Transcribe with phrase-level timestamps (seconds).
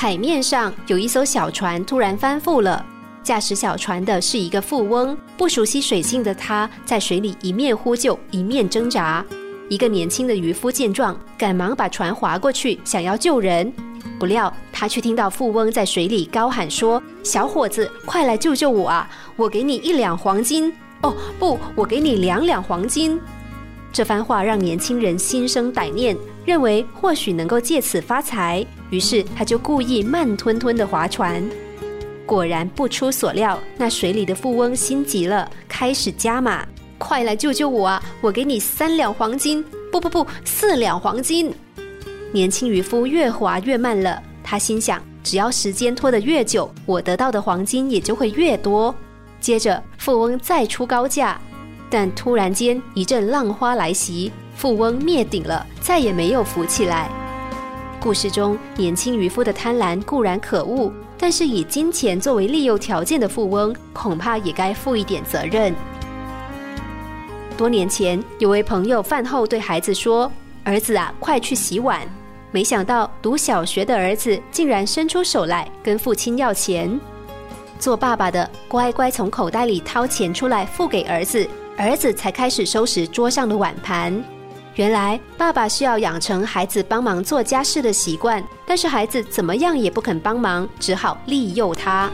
[0.00, 2.86] 海面上有一艘小船突然翻覆了。
[3.20, 9.26] 驾驶小船的是一个富翁，不熟悉水性的他在水里一面呼救，一面挣扎。
[9.68, 13.72] 一个年轻的渔夫见状，赶忙把船划过去，想要救人。
[14.20, 19.10] 不料他却听到富翁在水里高喊说：“小伙子，快来救救我啊！
[19.34, 20.72] 我给你一两黄金。
[21.02, 23.20] 哦，不，我给你两两黄金。”
[23.92, 31.42] 这番话让年轻人心生歹念，认为或许能够借此发财，于是他就故意慢吞吞地划船。
[32.26, 36.66] 果然不出所料，那水里的富翁心急了，开始加码
[36.98, 38.02] ：“快来救救我啊！
[38.20, 41.52] 我给你三两黄金，不不不，四两黄金。”
[42.30, 48.94] 年轻渔夫越划越慢了，他心想：只要时间拖得越久，我得到的黄金也就会越多。
[49.40, 51.40] 接着，富翁再出高价，
[51.88, 57.10] 但突然间一阵浪花来袭，富翁灭顶了，再也没有浮起来。
[58.00, 60.92] 故事中，年轻渔夫的贪婪固然可恶。
[61.18, 65.74] 但是以金钱作为利诱条件的富翁，恐怕也该负一点责任。
[67.56, 70.30] 多年前，有位朋友饭后对孩子说
[70.62, 72.00] ：“儿子啊，快去洗碗。”
[72.52, 76.98] 没想到读小学的儿子竟然伸出手来跟父亲要钱。
[77.80, 84.37] 做爸爸的乖乖从口袋里掏钱出来付给儿子，儿子才开始收拾桌上的碗盘。
[84.78, 92.08] 原来爸爸需要养成孩子帮忙做家事的习惯，但是孩子怎么样也不肯帮忙，只好利诱他。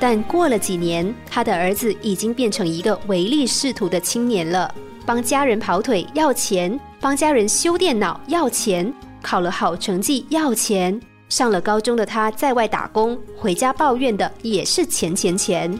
[0.00, 4.74] 但过了几年，他的儿子已经变成一个唯利是图的青年了，
[5.06, 8.92] 帮家人跑腿要钱，帮家人修电脑要钱，
[9.22, 11.00] 考了好成绩要钱。
[11.28, 15.78] 上了高中的他在外打工，回家抱怨的也是钱钱钱。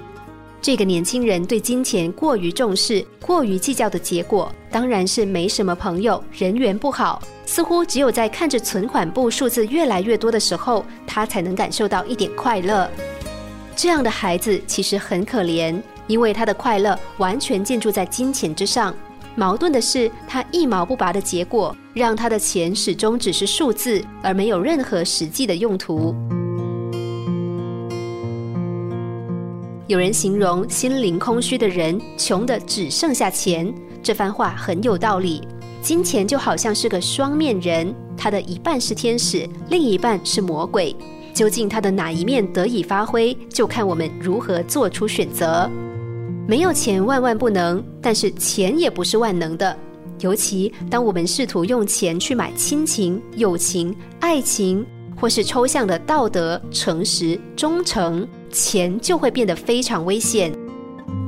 [0.61, 7.23] 这个年轻人对金钱过于重视、过于计较的结果，当然是没什么朋友，人缘不好。
[7.47, 12.91] 似乎只有在看着存款簿数字越来越多的时候，他才能感受到一点快乐。
[13.75, 18.95] 这样的孩子其实很可怜，因为他的快乐完全建筑在金钱之上。
[19.37, 26.15] 矛盾的是，他一毛不拔的结果，让他的钱始终只是数字，而没有任何实际的用途。
[29.89, 33.73] 有人形容心灵空虚的人穷的只剩下钱，
[34.03, 35.41] 这番话很有道理。
[35.81, 40.95] 金钱就好像是个双面人，他的一半是天使，另一半是魔鬼。
[41.33, 45.71] 究竟他的哪一面得以发挥，就看我们如何做出选择。
[46.47, 49.75] 没有钱万万不能，但是钱也不是万能的。
[50.21, 54.85] 尤其当我们试图用钱去买亲情、友情、爱情。
[55.21, 60.53] 或是抽象的道德、诚实、忠诚，钱就会变得非常危险。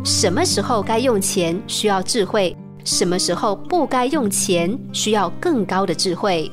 [0.04, 6.50] 什么时候该用钱，需要智慧；什么时候不该用钱，需要更高的智慧。